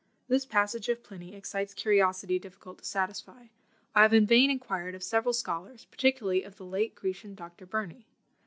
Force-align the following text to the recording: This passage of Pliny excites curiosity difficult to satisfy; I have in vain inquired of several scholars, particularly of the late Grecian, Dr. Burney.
This 0.27 0.47
passage 0.47 0.89
of 0.89 1.03
Pliny 1.03 1.35
excites 1.35 1.75
curiosity 1.75 2.39
difficult 2.39 2.79
to 2.79 2.85
satisfy; 2.85 3.49
I 3.93 4.01
have 4.01 4.15
in 4.15 4.25
vain 4.25 4.49
inquired 4.49 4.95
of 4.95 5.03
several 5.03 5.31
scholars, 5.31 5.85
particularly 5.85 6.41
of 6.41 6.55
the 6.55 6.65
late 6.65 6.95
Grecian, 6.95 7.35
Dr. 7.35 7.67
Burney. 7.67 8.07